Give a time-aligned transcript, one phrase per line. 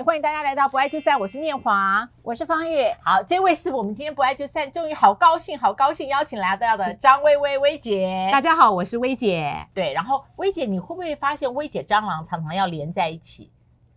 [0.00, 2.96] 嗨，欢迎大家来到不爱就散，我是念华，我是方月。
[3.02, 8.30] 好，这位是我们今天不爱就散，终于好高兴，好高兴邀请来到的张薇薇薇姐。
[8.32, 9.54] 大家好，我是薇姐。
[9.74, 13.52] 对，然后薇姐，你会不会发现薇姐蟑螂常常要连在一起？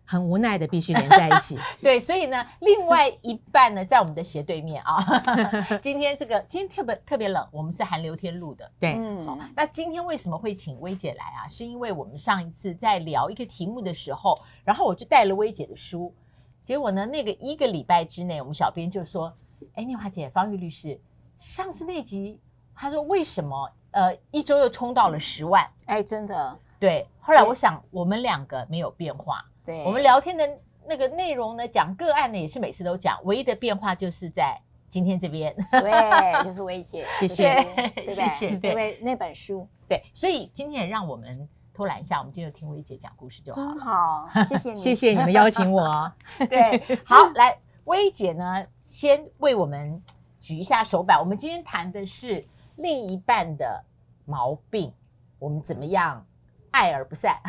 [0.05, 1.58] 很无奈的，必须连在一起。
[1.81, 5.04] 对，所以呢，另外一半呢，在我们的斜对面啊。
[5.81, 8.69] 今天这个今天特别特别冷，我们是寒流天录的。
[8.78, 9.26] 对，嗯。
[9.26, 11.47] 好那今天为什么会请薇姐来啊？
[11.47, 16.13] 是因为我们上一次在聊一个题目的时候，然后我就带了薇姐的书，
[16.62, 19.34] 结果呢，那个一个礼拜之内，我们小编就说
[19.76, 20.99] ：“哎，念华姐，方玉律师，
[21.40, 22.40] 上次那集
[22.76, 25.66] 他说为什么呃一周又冲到了十万？
[25.85, 26.60] 哎，真的。
[26.80, 27.08] 对。
[27.22, 30.48] 后来我想，我们两个没有变化。”对，我们聊天的
[30.85, 34.59] 那个内容呢，讲个案呢也是每次都讲，唯一的变化就是在
[34.90, 35.55] 今天这边。
[35.71, 35.91] 对，
[36.44, 37.54] 就是薇姐， 谢谢，
[37.95, 38.16] 对不对？
[38.16, 39.66] 谢谢，因为那本书。
[39.88, 43.68] 对，所以今天也让我们偷懒一下，我们今天就听薇姐讲故事就好了。
[43.68, 46.12] 真好，谢谢你， 谢谢你们邀请我。
[46.49, 50.04] 对，好，来，薇姐呢，先为我们
[50.41, 51.18] 举一下手板。
[51.18, 52.45] 我们今天谈的是
[52.76, 53.82] 另一半的
[54.26, 54.93] 毛病，
[55.40, 56.26] 我们怎么样
[56.71, 57.40] 爱而不散？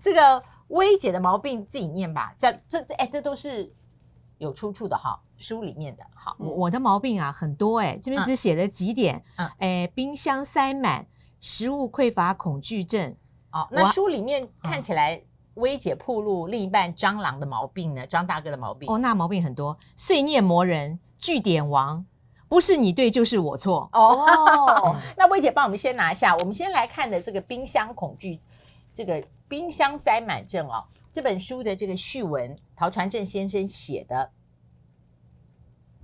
[0.00, 0.42] 这个。
[0.70, 3.72] 薇姐的毛病自己念吧，这这这哎，这都是
[4.38, 6.04] 有出处的哈，书里面的。
[6.14, 9.22] 好，我的毛病啊很多哎，这边只写了几点。
[9.36, 11.06] 嗯，哎，冰箱塞满，
[11.40, 13.14] 食物匮乏恐惧症。
[13.52, 15.20] 哦，那书里面看起来，
[15.54, 18.06] 薇姐暴露另一半蟑螂的毛病呢？
[18.06, 18.88] 张大哥的毛病？
[18.88, 22.06] 哦，那毛病很多，碎念魔人，据点王，
[22.48, 23.90] 不是你对就是我错。
[23.92, 28.40] 哦，那薇姐帮我们先拿下，我们先来看的这个冰箱恐惧。
[28.92, 34.30] 这个冰箱塞满症哦，这本书的这个序文，陶传正先生写的。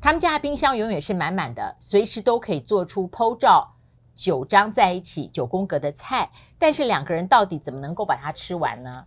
[0.00, 3.74] 他们家的冰箱永远是满满的，随时都可以做出剖照
[4.14, 9.04] 九张在一起九宫格的菜，但是两个人到底怎么能够把它吃完呢？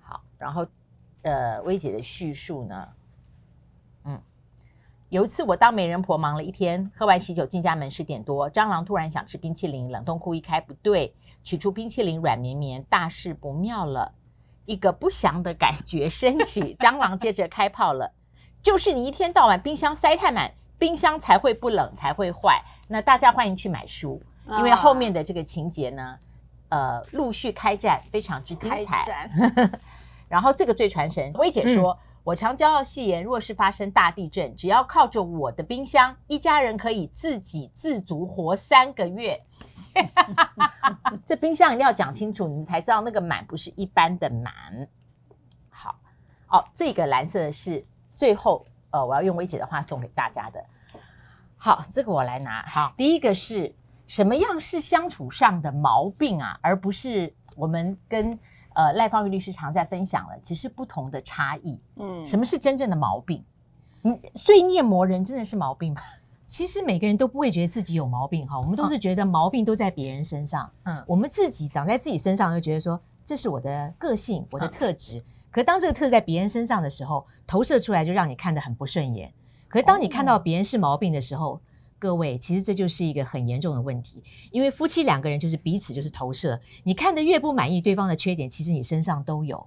[0.00, 0.66] 好，然后
[1.22, 2.88] 呃，薇姐的叙述呢，
[5.10, 11.12] 有一次我当媒人婆忙了一天，喝完喜酒进家门十点多，蟑螂突然想吃冰淇淋，冷冻库一开不对。
[11.42, 14.12] 取出冰淇淋，软绵绵，大事不妙了，
[14.66, 18.12] 一个不祥的感觉升起，蟑螂接着开炮了。
[18.62, 22.62] 就是你一天到晚冰箱塞太满，冰箱才会不冷，才会坏。
[22.86, 24.22] 那大家欢迎去买书，
[24.58, 26.16] 因为后面的这个情节呢，
[26.68, 29.28] 呃，陆续开战，非常之精彩。
[30.28, 31.90] 然后这个最传神，薇姐说。
[31.94, 39.40] 嗯我常骄傲戏言，若是发生大地震，只要靠着我的冰箱，一家人可以自给自足活三个月。
[41.24, 44.52] 这冰箱一定要讲清楚，你们才知道那个满不是一般的满。
[45.70, 45.98] 好，
[46.48, 50.62] 哦，这个蓝色的是最后，呃，我要用薇姐的话送给大家的。
[51.56, 52.62] 好，这个我来拿。
[52.66, 53.74] 好，第一个是
[54.06, 58.38] 什么样是相处上的毛病啊，而不是我们跟。
[58.80, 61.78] 呃，赖芳玉律师常在分享了，只是不同的差异。
[61.96, 63.44] 嗯，什么是真正的毛病？
[64.00, 66.00] 你碎念魔人真的是毛病吗？
[66.46, 70.70] 其实每个人都不会觉得自己有毛病哈，我们都是觉得毛病都在别人身上。
[70.84, 75.18] 嗯，我们自己长在自己身上，就觉得说这是我的个性，我的特质。
[75.18, 79.30] 嗯，可当这个特质在别人身上的时候，投射出来就让你看得很不顺眼。
[79.68, 81.60] 可是当你看到别人是毛病的时候，哦
[82.00, 89.64] 各位，其实这就是一个很严重的问题，因为夫妻两个人就是彼此就是投射，你看的越不满意对方的缺点，其实你身上都有。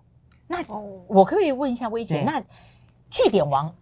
[0.47, 0.57] 那
[1.07, 2.43] 我可不可以问一下薇姐，那
[3.09, 3.73] 据点王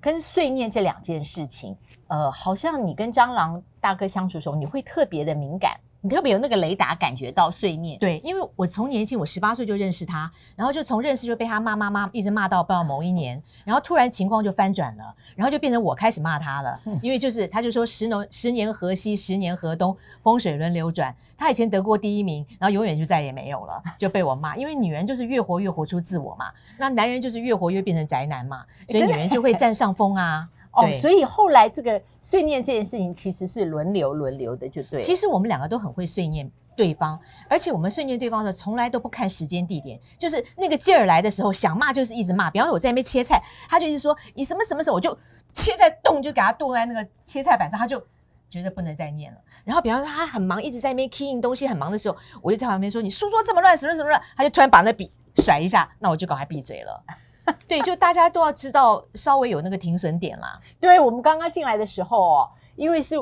[0.00, 1.74] 跟碎念这两件事情，
[2.08, 5.80] 呃，好像你跟蟑螂大哥相处的时候，你会特别的敏感。
[6.04, 30.50] 你特别有那个雷达感觉到碎念，对，因为我从年轻，我十八岁就认识他，然后就从认识就被他骂骂骂，一直骂到不知道某一年， 然后突然情况就翻转了，然后就变成我开始骂他了，因为就是他就说十年十年河西，十年河东，风水轮流转，他以前得过第一名，然后永远就再也没有了，就被我骂，因为女人就是越活越活出自我嘛，那男人就是越活越变成宅男嘛，所以女人就会占上风啊。
[30.76, 35.00] 哦，所以后来这个碎念这件事情其实是轮流轮流的，就对。
[35.00, 37.18] 其实我们两个都很会碎念对方，
[37.48, 42.50] 而且我们碎念对方的时候从来都不看时间地点，就是那个劲儿来的时候想骂就是一直骂。
[42.50, 45.16] 比方说我在那边切菜，他就一直说你什么什么时候，我就
[45.52, 48.04] 切在动就给他剁在那个切菜板上，他就
[48.50, 49.38] 觉得不能再念了。
[49.64, 57.04] 然后比方说他很忙，一直在那边 keying 东西很忙的时候，我就在旁边说你书桌这么乱，什么什么乱，他就突然把那笔甩一下，那我就赶快闭嘴了。
[57.68, 60.58] 对，就大家都要知道，稍微有那个停损点啦。
[60.80, 63.16] 对，我们刚刚进来的时候哦，因为是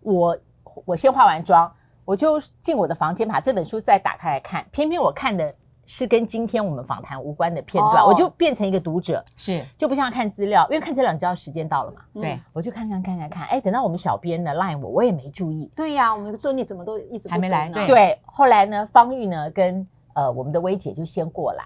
[0.00, 0.38] 我
[0.84, 1.70] 我先化完妆，
[2.04, 4.66] 我就进我的房间，把这本书再打开来看。
[4.70, 5.54] 偏偏我看的
[5.86, 12.00] 是跟今天我们访谈无关的片段，哦、我就变成一个读者，是就不像看资料，因为看资料你知道时间到了嘛。
[12.14, 15.70] 对、嗯，我就看看看看看，哎，等到我们小编呢 line 我，我也没注意。
[15.76, 17.68] 对呀、啊，我们助理怎么都一直还没来？
[17.68, 21.64] 呢，对，后来呢，方玉呢跟呃我们的薇姐就先过来。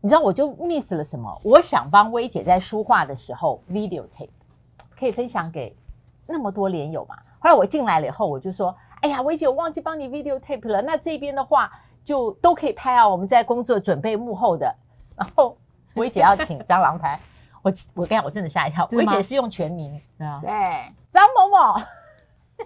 [0.00, 1.40] 你知道我就 miss 了什么？
[1.42, 4.28] 我想帮薇姐在书画的时候 video tape
[4.98, 5.76] 可以分享给
[6.26, 7.16] 那么多连友嘛。
[7.40, 10.80] 后来我进来了以后，我就说：“哎呀，薇姐，我忘记帮你 video tape 了。
[10.82, 11.70] 那这边的话
[12.04, 14.72] 就都可以拍啊，我们在工作准备幕后的。
[15.16, 15.56] 然后
[15.94, 17.18] 薇姐要请蟑螂拍，
[17.62, 18.86] 我我跟你讲，我真的吓一跳。
[18.92, 20.50] 薇姐是用全名，对啊，对，
[21.10, 21.80] 张某某。”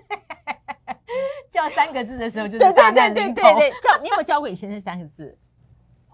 [1.50, 3.42] 叫三个字的时候就是大难临头。
[3.42, 5.36] 对对对对对，叫你有没有教过你先生三个字？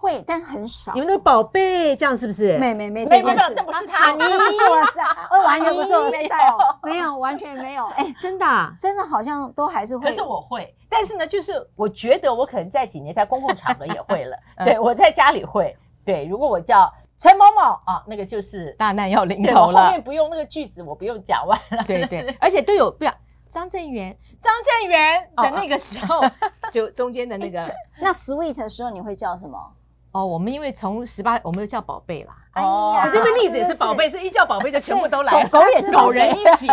[0.01, 0.93] 会，但很少。
[0.95, 2.57] 你们的宝贝这样是不是？
[2.59, 4.99] 没没没，没没没，那不是他，你不是我是，
[5.33, 7.85] 我 完全不是我 style，没有，完全没有。
[7.89, 10.05] 哎，真的，真的好像都还是会。
[10.05, 14.37] 可是我会，但是呢，就是我觉得我可能在几年在公共场合也会了。
[14.65, 15.77] 对，我在家里会。
[16.05, 19.87] 对，如果我叫陈某某啊，那个就是大难要临头了。
[19.87, 21.85] 后面不用那个句子，我不用讲完了。
[21.87, 23.13] 对对，而且都有不要。
[23.49, 26.23] 张正元，张正元的那个时候，
[26.71, 27.67] 就中间的那个。
[27.99, 29.59] 那 sweet 的时候你会叫什么？
[30.13, 32.37] 哦，我们因为从十八，我们就叫宝贝啦。
[32.57, 35.49] 哦，可是因为栗子也是宝贝，所以一叫宝贝就全部都来了。
[35.51, 36.67] 狗也是 狗人一 起，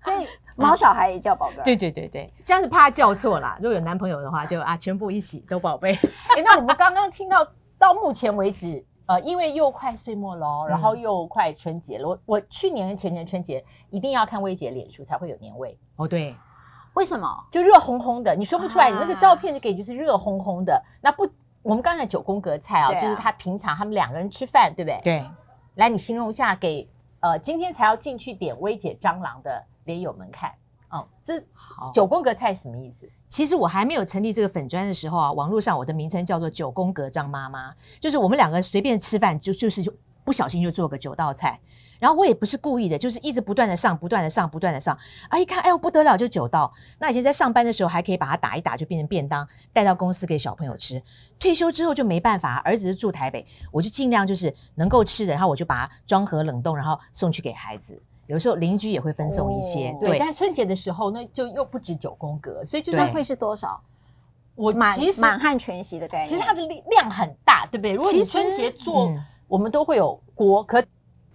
[0.00, 0.26] 所以
[0.56, 1.62] 毛小孩也叫宝贝。
[1.64, 3.56] 对对对对，这样子怕叫错啦。
[3.60, 5.94] 如果有男朋友的话，就啊，全部一起都宝贝。
[6.36, 7.46] 哎，那我们刚刚听到
[7.78, 8.84] 到目前为止。
[9.06, 12.08] 呃，因为又快岁末了，嗯、然后又快春节了。
[12.08, 16.08] 我我去年前年春节一定要看薇姐脸书才会有年味哦。
[16.08, 16.34] 对，
[16.94, 17.28] 为什么？
[17.50, 18.90] 就热烘烘的，你说不出来。
[18.90, 20.72] 你那个照片就给就是热烘烘的。
[20.72, 21.28] 啊、那不，
[21.64, 25.00] 我们刚才九宫格菜啊，啊就是他平常他们两个人吃饭，对不对？
[25.02, 25.30] 对。
[25.76, 26.88] 来，你形容一下给
[27.20, 30.52] 呃今天才要进去点薇姐蟑螂的连友们看。
[30.90, 31.42] 哦，这
[31.92, 33.08] 九宫格菜什么意思？
[33.26, 39.82] 其实我还没有成立这个粉砖的时候啊，网络上我的名称叫做九宫格张妈妈，就是我们两个随便吃饭就就是
[40.24, 41.60] 不小心就做个九道菜，
[41.98, 44.96] 然后我也不是故意的，就是一直不断的上，不断的上，不断的上，
[45.28, 46.72] 啊，一看哎呦不得了，就九道。
[46.98, 51.02] 那以前在上班的时候还可以把它打一打，就变成便当带到公司给小朋友吃。
[51.38, 58.00] 退休之后就没办法，儿子是住台北，我就尽量就是能够吃的，然后我就把它装盒冷冻，然后送去给孩子。
[58.26, 60.08] 有时候邻居也会分送一些，哦、对。
[60.10, 63.78] 对但春节的时候，那就又不止九宫格，所以就算会是多少？
[64.54, 67.92] 我其实满汉全席的概念，其实它的量很大，对不对？
[67.92, 69.22] 如果你春节做，嗯、
[69.54, 70.82] 我们都会有锅，可。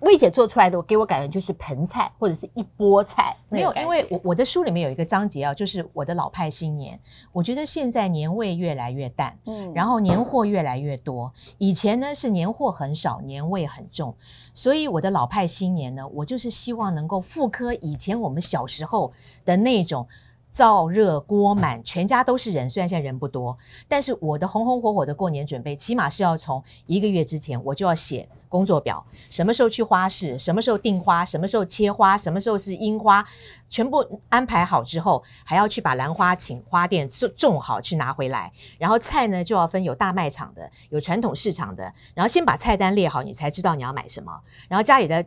[0.02, 3.36] 薇姐做出来的，给我感觉就是盆菜或者是一波菜。
[3.50, 6.98] 没有，因为我我的书里面有一个章节啊，就是我的老派新年。
[7.34, 11.34] 我觉得现在年味越来越淡，嗯，然后年货越来越多。
[11.58, 14.16] 以前呢是年货很少，年味很重。
[14.54, 19.12] 所以我的老派新年呢，我就是希望能够复刻以前我们小时候
[19.44, 20.08] 的那种
[20.52, 22.70] 燥热锅满，全家都是人。
[22.70, 23.58] 虽然现在人不多，
[23.88, 28.28] 但是我的红红火火的过年准备，起码是要从一个月之前我就要写。
[28.50, 33.24] 工作表，什么时候去花市，什么时候订花，什么时候切花，什么时候是樱花，
[33.70, 38.52] 全部安排好之后，还要去把兰花请花店种种好去拿回来。
[38.80, 41.94] 然后菜呢就要分有大卖场的，有传统市场的。
[42.16, 44.32] 然后先把菜单列好，你才知道你要买什么。
[44.68, 45.24] 然后家里的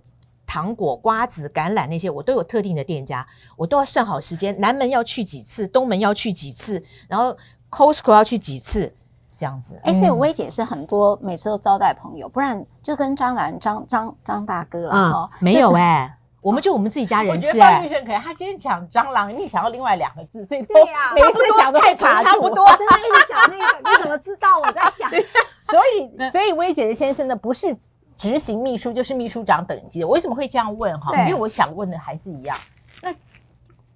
[0.53, 3.27] 糖果、瓜子、橄榄那些，我都有特定的店家，
[3.57, 4.55] 我都要算好时间。
[4.61, 7.35] 南门要去几次，东门要去几次，然后
[7.71, 8.93] Costco 要去几次。
[9.35, 15.31] 这样子，哎，所以薇姐是很多每次都招待朋友，不然就跟张兰张张张大哥了哈。
[15.41, 17.49] 没有哎， 我们就我们自己家人吃。
[17.49, 22.69] 我觉得方玉生可以，他今天讲蟑螂，你想要另外两个字，所以对呀，每次讲的太差差不多。
[22.77, 25.11] 真的一直想那个，你怎么知道我在想？
[25.65, 27.75] 所以，所以薇姐的先生呢，不是
[28.17, 30.07] 执行秘书，就是秘书长等级的。
[30.07, 31.13] 我为什么会这样问哈？
[31.23, 32.57] 因为我想问的还是一样。
[33.03, 33.15] 那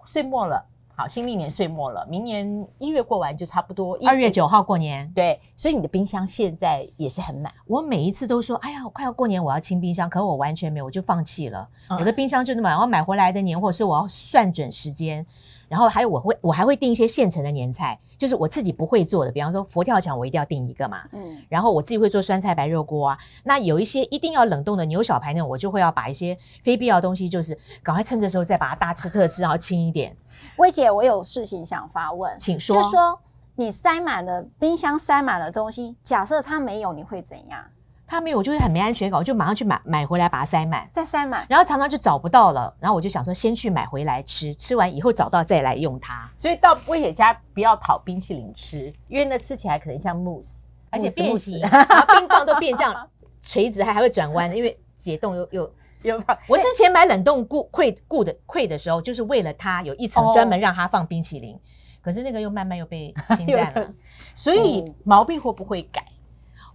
[0.05, 0.65] 岁末了。
[0.99, 3.99] 好，新历年岁末了，明年一月过完就差不多。
[4.07, 7.53] 二月九号过年，对，所以你的冰箱现在也是很满。
[7.67, 11.69] 我每一次都说，哎呀，我快要过年，我要清冰箱，可我完全没有，我就放弃了。
[11.91, 15.27] 嗯、我的冰箱就那么满，然后买回来的年货，所以我要算准时间。
[15.69, 21.03] 然后还有，我会我还会订一些现成的年菜，就是我自己不会做的，比方说佛跳墙，我一定要订一个嘛。
[21.13, 21.43] 嗯。
[21.49, 23.19] 然后我自己会做酸菜白肉锅啊。
[23.45, 30.17] 那有一些一定要冷冻的牛小排那种，我就会要把一些非必要的东西，就是赶快趁这时候再把它大吃特吃，然后轻一点。
[30.57, 32.77] 薇姐，我有事情想发问，请说。
[32.77, 33.21] 就是说，
[33.55, 37.65] 你塞满了冰箱，塞满了东西，假设它没有，你会怎样？
[38.09, 46.31] 它没有，我就会很没安全感，我就马上去买买回来，把它塞满，再塞满，然后常常就找不到了，然后我就想说，先去买回来吃，吃完以后找到再来用它。
[46.37, 53.09] 所以到薇姐家不要讨冰淇淋吃，因为那吃起来可能像慕斯，而且变形，然后冰棒都变这样
[53.41, 55.73] 垂直，还还会转弯的，因为解冻又又。
[56.49, 61.59] 我之前买冷冻柜柜柜的柜的时候，就是为了它有一层专门让它放冰淇淋，
[62.03, 63.93] 可是那个又慢慢又被侵占 了，
[64.35, 66.05] 所以毛病会不会改？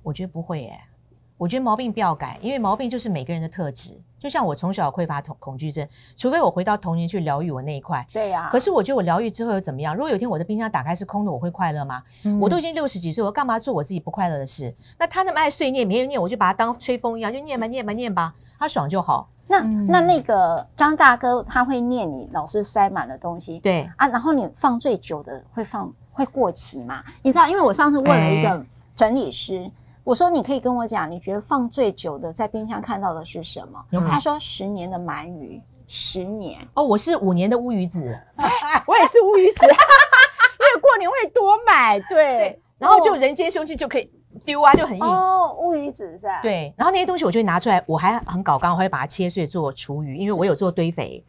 [0.03, 0.79] 我觉得不会耶。
[1.41, 3.99] 我觉得毛病不要改，因为毛病就是每个人的特质。
[4.19, 8.05] 就像我从小匮乏恐恐惧症，除非我回到童年去疗愈我那一块。
[8.13, 8.49] 对呀、啊。
[8.51, 9.95] 可是我觉得我疗愈之后又怎么样？
[9.95, 12.03] 如果有一天我的冰箱打开是空的，我会快乐吗？
[12.25, 14.71] 嗯、我都已经六十几岁，我干嘛做我自己不快乐的事？
[14.99, 19.27] 那他那么爱碎念，没人念，我就把它当吹风一样，就念吧念吧念吧，他爽就好。
[19.47, 27.03] 那、嗯、那那个张大哥他会念你老是塞满了东西，对啊，然后你放最久的会放会过期吗？
[27.23, 28.63] 你知道，因为我上次问了一个
[28.95, 29.55] 整理师。
[29.57, 29.71] 欸
[30.03, 36.59] 我说：“你可以跟我讲，你觉得放最久的在冰箱看到的是什么？”嗯、他说：“十年的鳗鱼，十年。
[36.73, 38.19] ”哦，我是五年的乌鱼子，
[38.87, 44.11] 我也是乌鱼子， 因为过年会多买，对，对然后就人间凶器就可以
[44.43, 45.03] 丢啊，就很硬。
[45.03, 46.41] 哦，乌鱼子是吧？
[46.41, 51.23] 对，然后那些东西我就会拿出来，我还很搞刚，我会把它切碎做厨余，因为我有做堆肥。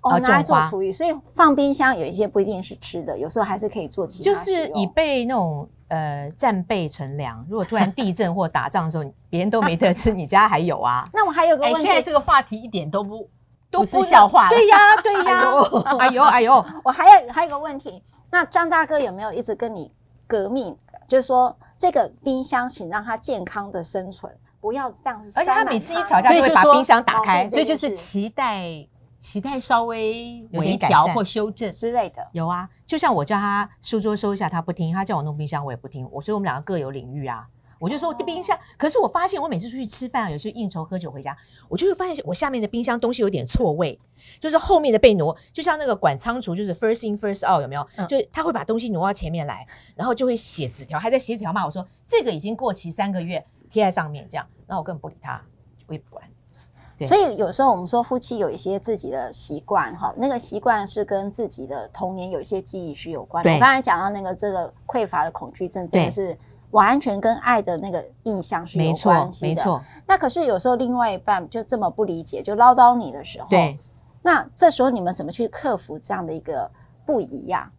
[0.00, 4.24] 哦，拿来做厨余，所以放冰箱有一些不一定是吃的，有时候还是可以做其他。
[4.24, 5.68] 就是以备那种。
[5.94, 7.46] 呃，战备存粮。
[7.48, 11.08] 如果突然地震或打仗的时候，别人都没得吃，你家还有啊？
[11.14, 13.30] 那我还有个问题，现在这个话题一点都不
[13.70, 14.48] 都不是笑话。
[14.48, 15.44] 对呀，对呀。
[16.00, 19.92] 哎呦，哎呦， 我还有还有个问题，那张大哥有没有一直跟你
[20.26, 20.76] 革命？
[21.06, 25.30] 就是说，这个冰箱，请让它健康的生存，不要这样子。
[25.36, 28.84] 而且他每次一吵架就会把冰箱打开，所以就是期待。
[29.18, 32.68] 期待稍微微调或修正之类的，有啊。
[32.86, 36.08] 就像我叫他书桌收一下，他不听；他叫我弄冰箱，我也不听。
[36.12, 37.46] 我所以我们两个各有领域啊。
[37.80, 41.36] 我就说冰箱，可是我发现我每次出去吃饭啊，有时候应酬喝酒回家，
[41.68, 43.98] 我就会发现我下面的冰箱东西有点错位，
[44.40, 47.86] 就是后面的被挪，就像那个管仓储，就是 first in first out，有没有？
[47.96, 49.66] 嗯、就他会把东西挪到前面来，
[49.96, 55.42] 然后就会写纸条，还在写纸条骂我说这个已经过期三个月，贴在上面这样，然后我根本不理他，
[55.88, 56.24] 我也不管。
[57.00, 63.52] 所以有时候我们说夫妻有一些自己的习惯哈，那个习惯是跟自己的童年有一些记忆是有关的。
[63.52, 66.38] 我刚才讲到那个这个匮乏的恐惧症，真的是
[66.70, 69.48] 完全跟爱的那个印象是有关系的。
[69.48, 69.84] 没错，没错。
[70.06, 73.78] 那可是有时候另外一半就这么不理解，就唠叨你的时候，对，
[74.22, 76.70] 那这时候你们怎么去克服这样的一个
[77.04, 77.70] 不一样？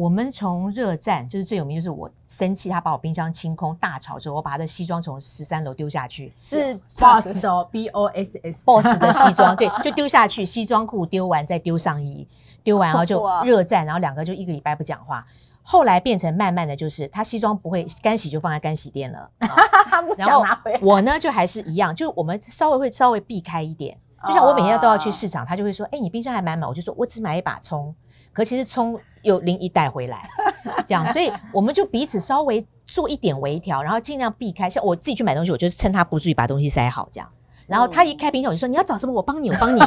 [0.00, 12.26] 我们从热战就是最有名，就是我生气，他把我冰箱清空，大吵之后，我把他的西装从十三楼丢下去，是 boss 的 B O S S boss 的西装，对，就丢下去，西装裤丢完再丢上衣，
[12.62, 15.22] 丢完然后就热战，然后两个就一个礼拜不讲话，
[15.60, 19.30] 后来变成慢慢的就是他西装不会干洗就放在干洗店了，
[20.16, 20.42] 然后
[20.80, 27.94] 我呢就还是一样，就我们稍微会稍微避开一点，就像我每天都要去市场，他就会说，哎，你冰箱还满满，我就说我只买一把葱。
[28.32, 30.28] 可其实葱又拎一袋回来，
[30.86, 34.70] 这样，所以我们就彼此稍微做一点微调，然后尽量避开。
[34.70, 37.28] 像我自己去买东西，我就趁他不注意把东西塞好，这样。
[37.66, 39.80] 然后他一开冰箱，我就说你要找什么，我帮你，我帮你，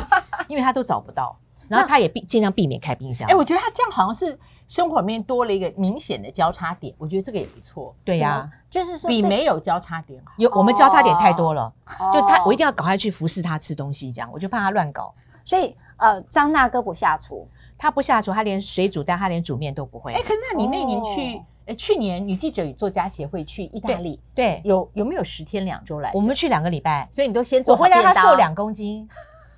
[0.47, 1.37] 因为他都找不到。
[1.69, 3.27] 然后他也避尽量避免开冰箱。
[3.29, 7.95] 哎，我觉得他这样好像是生活里面多了一个明显的交叉点，我觉得这个也不错。
[8.03, 10.33] 对呀，就是说比没有交叉点好。
[10.37, 11.73] 有我们交叉点太多了，
[12.13, 15.15] 就他我一定要赶快去服侍他吃东西，这样我就怕他乱搞。
[15.45, 15.75] 所以。
[15.97, 17.47] 呃，张大哥不下厨，
[17.77, 20.13] 他不下厨，他连水煮蛋，他连煮面都不会。
[20.13, 26.11] 哎，可是那你那年去，呃，去年女记者与作家协会去意大利，对，有有没有十天两周来？
[26.13, 27.73] 我们去两个礼拜，所以你都先做。
[27.73, 29.07] 我回来，他瘦两公斤。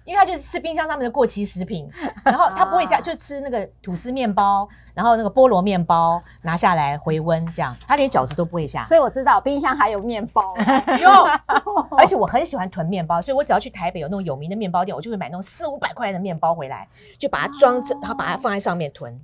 [0.05, 1.89] 因为他就是吃冰箱上面的过期食品，
[2.23, 8.85] 然后他不会加，就吃那个吐司面包，然后那个菠萝面包拿下来回温这样，他连饺子都不会下。
[8.85, 10.55] 所以我知道冰箱还有面包，
[11.01, 11.09] 有，
[11.97, 19.19] 而且我很喜欢囤面包，所以我只要去台北有那种有名的面包店，我就会买那种四五百块的面包回来，就把它装着，然后把它放在上面囤。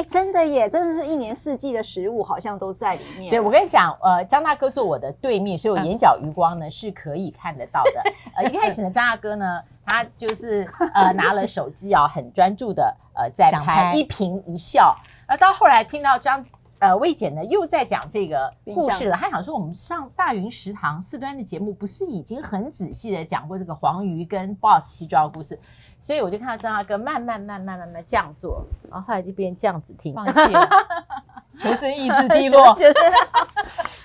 [0.00, 3.28] 哎，真的耶，真的是一年四季的食物好像都在里面。
[3.28, 8.02] 对，我跟你讲，呃，张大哥坐我的对面，所以我眼角余光呢是可以看得到的。
[8.34, 9.60] 呃，一开始呢，张大哥呢。
[9.86, 10.64] 他就是
[10.94, 14.96] 呃拿了手机啊，很专注的呃在拍，一颦一笑。
[15.26, 16.44] 而到后来听到张
[16.80, 25.56] 呃薇姐呢又在讲这个故事了，她想说我们上大云食堂四端的节目不是已经很仔细的讲过这个黄鱼跟 Boss 西装的故事，
[26.00, 30.68] 所以我就看到张大哥慢慢慢慢慢慢这样做，然后后来就变这样子听，放弃了，
[31.56, 32.74] 求生意志低落。
[32.76, 32.94] 就是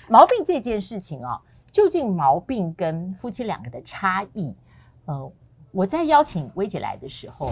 [0.08, 1.42] 毛病这件事情啊，
[1.72, 4.56] 究竟毛病跟夫妻两个的差异，
[5.06, 5.32] 呃。
[5.72, 7.52] 我在邀请薇姐来的时候，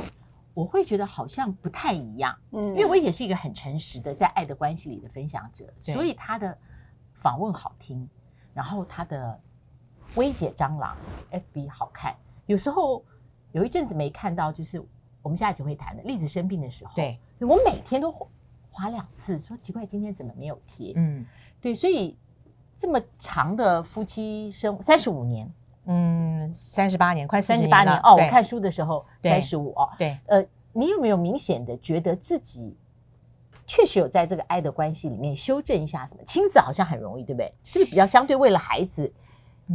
[0.53, 6.55] 我会觉得好像不太一样，嗯，因为我也是一个很诚实的在爱的关系里的分享者，所以她的
[7.13, 8.07] 访问好听，
[8.53, 9.39] 然后她的
[10.15, 10.95] 薇姐蟑螂
[11.31, 12.15] FB 好看。
[12.45, 13.03] 有时候
[13.51, 14.79] 有一阵子没看到，就是
[15.21, 18.11] 我们下一集会谈的栗子生病的时候，对，我每天都
[18.69, 20.93] 划两次，说奇怪今天怎么没有贴？
[20.95, 21.25] 嗯，
[21.59, 22.17] 对，所以
[22.77, 25.51] 这么长的夫妻生三十五年。
[25.85, 28.13] 嗯，三十八年，快三十八年哦。
[28.15, 29.89] 我看书的时候三十五哦。
[29.97, 32.75] 对，呃，你有没有明显的觉得自己
[33.65, 36.23] 确实有在这个爱的关系里面修正一下什么？
[36.23, 37.53] 亲子好像很容易，对不对？
[37.63, 39.11] 是不是比较相对为了孩子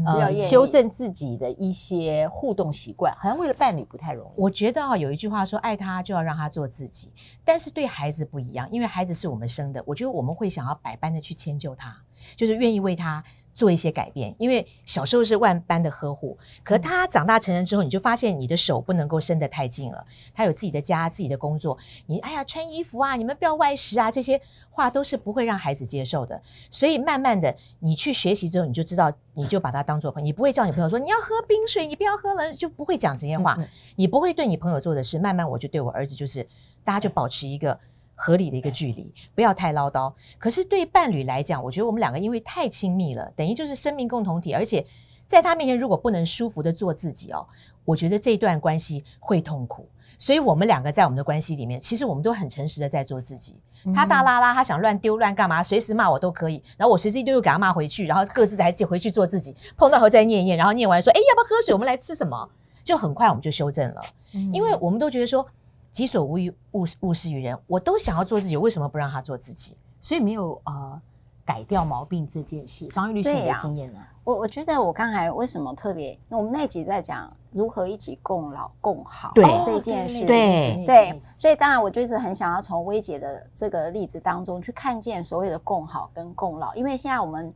[0.07, 4.33] 呃，修正自己的一些互动习惯，好像为了伴侣不太容易。
[4.37, 7.11] 我觉得啊，有一句话说，爱他就要让他做自己，
[7.43, 11.97] 但是对孩子不一样，因为孩子是我们生的，我觉得我们会想要百般的去迁就他，
[12.37, 13.23] 就是愿意为他。
[13.55, 20.07] 做一些改变，因为小时候是万般的呵护，可他长大成人之后，你就发现你的手不能够伸得太近了。
[20.33, 26.41] 他有自己的家、自己的工作，你哎呀穿衣服啊，你们不要外食啊，这些话都是不会让孩子接受的。
[26.71, 33.59] 所以慢慢的，你去学习之后，你就知道，你就把他当做朋友，你不会叫你朋友说你要喝冰水，你不要喝了，就不会讲这些话。
[33.97, 36.47] 你不会对你朋友做的事，慢慢我就对我儿子就是，
[36.85, 37.81] 大家就保持一个。
[38.21, 40.13] 合理的一个距离，不要太唠叨。
[40.39, 44.53] 可是对伴侣来讲，我觉得我们两个因为太亲密了，等于就是生命共同体。
[44.53, 44.85] 而且
[45.29, 47.47] 在他面前，如果不能舒服的做自己哦，
[47.85, 49.89] 我觉得这段关系会痛苦。
[50.19, 53.61] 所以我们两个在我们的关系里面，其实我们都很诚实的在做自己。
[53.95, 56.61] 他大拉拉，他想乱丢乱干嘛，随时骂我都可以。
[56.77, 59.55] 然后我随时一丢又给他骂回去，然后各自还回去做自己。
[59.77, 61.73] 碰到后再念一念，然后念完说：“哎，要不要喝水？
[61.73, 62.51] 我们来吃什么？”
[62.83, 64.03] 就很快我们就修正了，
[64.53, 65.47] 因为我们都觉得说。
[65.91, 67.59] 己所无欲，勿勿施于人。
[67.67, 69.77] 我都想要做自己，为什么不让他做自己？
[70.01, 71.01] 所以没有呃
[71.45, 72.89] 改掉毛病这件事。
[72.91, 73.99] 芳玉律师你的经验呢？
[74.25, 76.19] 我我觉得我刚才为什么特别？
[76.29, 81.21] 我们那集在讲如何一起共老共好，对这件事，对对。
[81.39, 86.75] 所以当然，我就是很想要从薇姐的这个例子当中去看见所谓的共好跟共老。
[86.75, 87.53] 因为现在我们，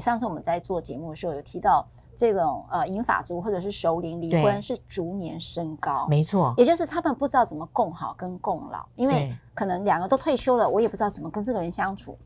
[0.00, 1.86] 上次我们在做节目的时候有提到。
[2.16, 12.16] 这种呃银发族或者是熟龄离婚是逐年升高，没错，也就是他们不知道怎么共好跟共老，因为可能两个都退休了，我也不知道怎么跟这个人相处。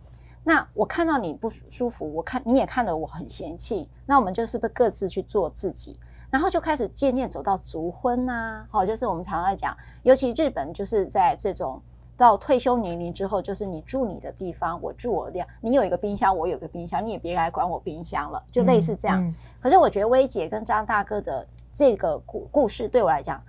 [0.45, 5.99] 那我看到你不舒服，我看你也看得我很嫌弃，那我们就是不各自去做自己，
[6.31, 11.83] 然后就开始渐渐走到族婚呐、啊，好，就是我们常常在讲，尤其日本就是在这种。
[12.21, 15.43] 到退休年龄之后，就是你住你的地方，我住我的。
[15.63, 19.25] 你有一个冰箱，我有个冰箱，你也别来管我冰箱了，就类似这样。
[19.25, 23.43] 嗯嗯、可是我觉得薇姐跟张大哥的这个故故事对我来讲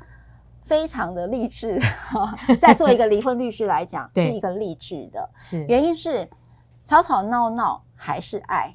[0.63, 1.77] 非常的励志。
[2.61, 5.29] 在做一个离婚律师来讲， 是一个励志的。
[5.35, 6.25] 是原因是
[6.85, 8.73] 吵吵闹闹还是爱，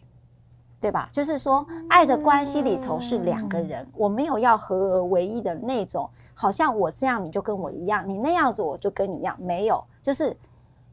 [0.79, 1.09] 对吧？
[1.11, 6.07] 就是说爱的关系里头是两个人，我没有要合而为一的那种。
[6.39, 10.37] 好像我这样你就跟我一样，你那样子我就跟你一样，没有，就是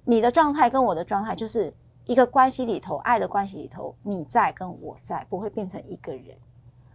[0.05, 1.71] 你的状态跟我的状态，就是
[2.05, 6.37] 一个关系里头，爱的关系里头，你在跟我在，不会变成一个人。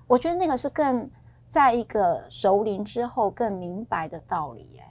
[0.07, 1.11] 我觉得那个是更
[1.47, 4.85] 在一个熟龄之后更明白的道理耶。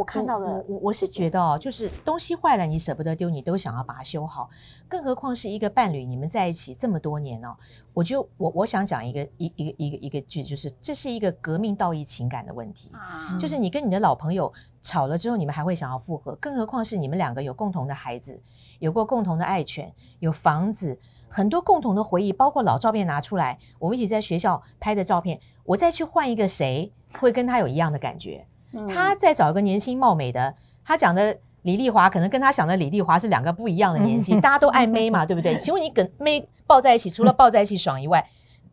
[0.00, 4.48] 我看到的，我我我是觉得哦，就是东西坏了，你舍不得丢，你都想要把它修好。
[4.88, 7.54] 更何况是一个伴侣，你们在一起这么多年哦，
[7.92, 12.90] 我就我我想讲一个一一个一个一个句子，就是这是一个革命道义情感的问题。
[12.94, 18.40] 啊，就是你跟你的老朋友吵了之后，你们还会想要复合，更何况是你们两个有共同的孩子，
[18.78, 28.46] 有过共同的爱犬，有房子，很多共同的回忆，包括老照片拿出来，我们一起在学校拍的照片，我再去换一个谁，会跟他有一样的感觉？
[28.88, 30.54] 他在找一个年轻貌美的，
[30.84, 35.56] 他讲的李丽华可能跟他想的李丽华是两个不一样的年纪， 大家都爱妹嘛，对不对？
[35.58, 38.26] 请问你跟妹抱在一起，除了抱在一起爽以外，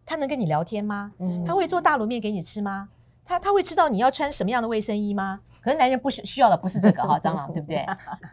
[0.06, 1.12] 他能跟你聊天吗？
[1.46, 2.90] 他会做大卤面给你吃吗？
[3.26, 5.42] 他他会知道你要穿什么样的卫生衣吗？
[5.60, 7.86] 可能男人不需需要的不是这个哈，蟑螂对不对？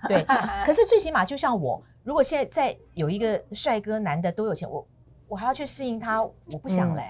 [0.06, 0.24] 对。
[0.64, 4.86] 可是最起码就像我，如果现在在有一个帅哥男的都有钱，我
[5.26, 7.02] 我还要去适应他，我不想嘞。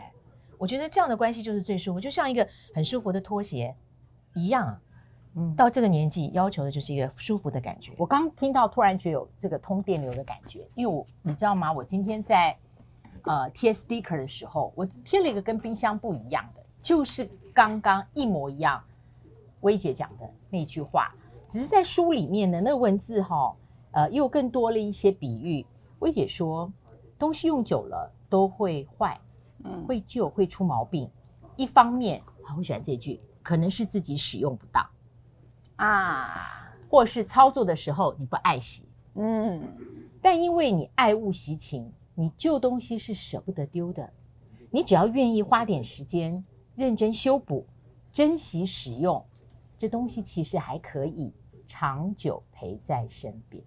[0.57, 3.75] 我觉得这样的关系就是最舒服，就像一个很舒服的拖鞋。
[4.35, 4.79] 一样，
[5.35, 7.93] 嗯，到这个年纪要求的就是一个舒服的感觉。
[7.97, 11.73] 我刚听到，突然觉得有这个通电流的感觉，因为我你知道吗？
[11.73, 12.57] 我今天在
[13.23, 18.83] 呃贴 sticker 的时候，我贴了一个跟冰箱不一样的，就是刚刚一模一样。
[19.61, 21.15] 薇姐讲的那句话，
[21.49, 23.57] 只是在书里面的那个文字哈、哦，
[23.93, 25.65] 呃，又更多了一些比喻。
[26.01, 26.71] 薇姐说，
[27.19, 29.19] 东西用久了都会坏，
[29.65, 31.11] 嗯，会旧，会出毛病。
[31.57, 32.21] 一方面，
[32.59, 33.23] 我喜欢这句。
[33.45, 34.85] 可能是自己使用不当
[35.77, 39.63] 啊，或是操作的时候你不爱惜，嗯，
[40.23, 44.11] 但因为你爱物惜情，你旧东西是舍不得丢的，
[44.71, 46.43] 你只要愿意花点时间
[46.75, 47.67] 认真修补、
[48.11, 49.23] 珍惜使用，
[49.77, 51.35] 这东西其实还可以
[51.67, 53.63] 长久陪在身边。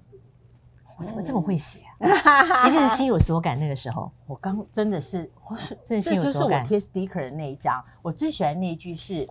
[0.97, 2.65] 我怎么这么会写啊？
[2.67, 3.59] 一定是心有所感。
[3.59, 6.65] 那个时候，我刚真的是，我 是真的心有所感。
[6.65, 9.29] 这就是我贴 sticker 的那一张，我最喜欢那一句是。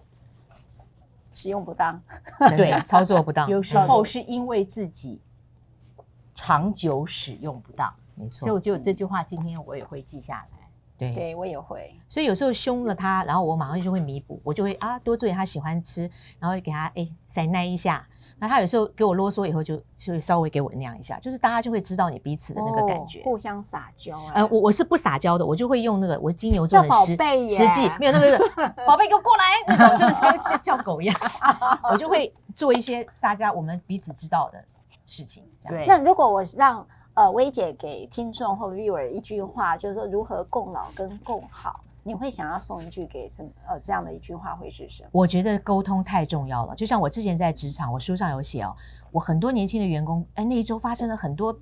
[1.36, 2.02] 使用不当，
[2.56, 5.20] 对， 操作不当，有时候是因为自己
[6.34, 8.46] 长久使用不当，没错。
[8.46, 10.58] 所以我觉得这句话今天我也会记下来。
[10.96, 11.94] 对，对我也会。
[12.08, 18.08] 所以有时候凶了他，然后我马上就会弥补，我就会啊多做点他喜欢吃，然后给他哎塞奶一下。
[18.38, 24.32] 那他有时候给我啰嗦以后就，就就会稍微给我那样一下，就是大家就会知道你彼此的那个感觉，哦、互相撒娇、啊。
[24.34, 27.16] 呃，我我是不撒娇的，我就会用那个我金牛座的实
[27.48, 28.38] 实际，没有那个
[28.86, 31.16] 宝贝给我过来那种，就是像叫狗一样，
[31.90, 34.62] 我就会做一些大家我们彼此知道的
[35.06, 35.42] 事情。
[35.58, 35.86] 这样对。
[35.86, 41.80] 那如果我让呃薇姐给听众或 viewer 一句话，就是说如何共老跟共好。
[42.06, 43.50] 你会想要送一句给什么？
[43.66, 45.08] 呃，这样的一句话会是什么？
[45.10, 46.74] 我觉得沟通太重要了。
[46.76, 48.72] 就像我之前在职场，我书上有写哦，
[49.10, 51.58] 我很多年轻的员工，哎，那一周发生了很多。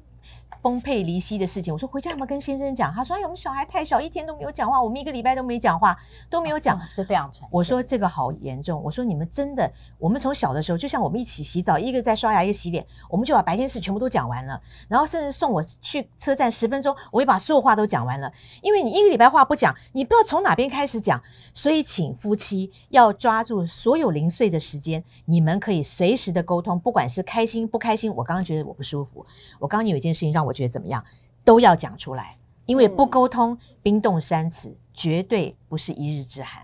[0.63, 2.91] 崩溃离析的事情，我说回家有没有跟先生讲？
[2.91, 5.95] 他说：“哎，我们小孩太小，一天都没有讲话，我们一个礼拜都没讲话，
[6.31, 8.83] 都没有讲，是、哦、非常传。”我说这个好严重。
[8.83, 14.59] 我说你们真的，我们从小的时候，就像我们一起洗澡，一个在刷牙，一个洗脸，我们就把白天事全部都讲完了，
[14.89, 18.33] 然后甚至送我去车站十分钟，我也把所有话都讲完了。
[18.63, 28.11] 因为你一个礼拜话不讲，你不知道从哪边开始讲，所以请夫妻要抓住所有零碎的时间，你们可以随时的沟通，不管是开心不开心。
[28.15, 29.27] 我刚刚觉得我不舒服，
[29.59, 31.05] 我刚刚有一件事情让我觉得怎么样？
[31.45, 36.63] 都要讲出来，因为不沟通，冰冻三尺，绝对不是一日之寒。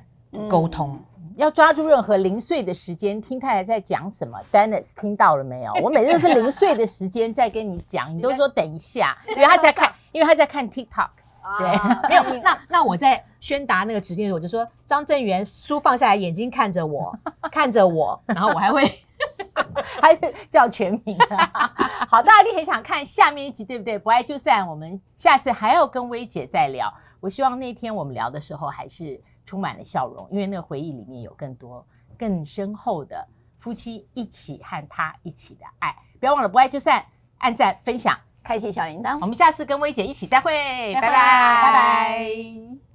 [0.48, 0.98] 沟通
[1.36, 4.38] 要抓住任何零碎的时间，听太太在讲什么。
[4.52, 5.72] Dennis 听到了没有？
[5.82, 11.08] 我每次都是零碎的时间在跟你讲， 你都说等一下，因为他在看，因为他在看 TikTok。
[11.58, 12.22] 对，没有。
[12.42, 17.18] 那那我在宣达那个指令的时候，我就说张正元，书放下来，眼睛看着我，
[17.50, 18.82] 看着我，然后我还会。
[20.00, 21.72] 还是叫全名啊？
[22.08, 23.98] 好，大家一定很想看下面一集，对不对？
[23.98, 26.92] 不爱就散，我们下次还要跟薇姐再聊。
[27.20, 31.86] 我希望那天我们聊的时候还是充满了笑容，因为那个回忆里面有更多、
[32.18, 33.26] 更深厚的
[33.58, 35.94] 夫妻一起和他一起的爱。
[36.18, 37.04] 不要忘了不爱就散，
[37.38, 39.18] 按赞、分享、开启小铃铛。
[39.20, 42.89] 我们下次跟薇姐一起再会，拜拜，拜拜。